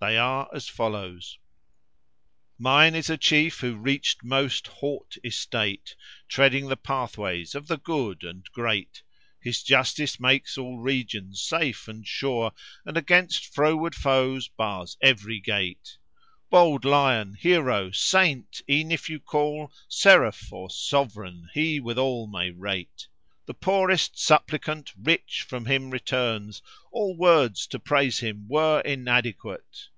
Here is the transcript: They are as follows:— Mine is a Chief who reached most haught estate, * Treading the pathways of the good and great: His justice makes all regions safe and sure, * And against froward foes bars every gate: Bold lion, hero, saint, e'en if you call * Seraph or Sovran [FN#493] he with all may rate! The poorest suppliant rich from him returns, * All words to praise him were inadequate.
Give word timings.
They 0.00 0.18
are 0.18 0.50
as 0.54 0.68
follows:— 0.68 1.38
Mine 2.58 2.94
is 2.94 3.08
a 3.08 3.16
Chief 3.16 3.60
who 3.60 3.74
reached 3.74 4.22
most 4.22 4.66
haught 4.68 5.16
estate, 5.24 5.96
* 6.12 6.28
Treading 6.28 6.68
the 6.68 6.76
pathways 6.76 7.54
of 7.54 7.68
the 7.68 7.78
good 7.78 8.22
and 8.22 8.44
great: 8.52 9.00
His 9.40 9.62
justice 9.62 10.20
makes 10.20 10.58
all 10.58 10.78
regions 10.78 11.40
safe 11.42 11.88
and 11.88 12.06
sure, 12.06 12.52
* 12.70 12.84
And 12.84 12.98
against 12.98 13.46
froward 13.54 13.94
foes 13.94 14.46
bars 14.46 14.98
every 15.00 15.40
gate: 15.40 15.96
Bold 16.50 16.84
lion, 16.84 17.32
hero, 17.40 17.90
saint, 17.90 18.60
e'en 18.68 18.90
if 18.92 19.08
you 19.08 19.18
call 19.20 19.72
* 19.80 19.88
Seraph 19.88 20.52
or 20.52 20.68
Sovran 20.68 21.44
[FN#493] 21.44 21.50
he 21.54 21.80
with 21.80 21.96
all 21.96 22.26
may 22.26 22.50
rate! 22.50 23.08
The 23.46 23.54
poorest 23.54 24.18
suppliant 24.22 24.92
rich 25.02 25.46
from 25.48 25.64
him 25.64 25.88
returns, 25.88 26.60
* 26.76 26.92
All 26.92 27.16
words 27.16 27.66
to 27.68 27.78
praise 27.78 28.18
him 28.18 28.46
were 28.48 28.82
inadequate. 28.82 29.88